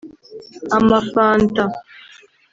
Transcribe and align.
amafanta 0.77 1.63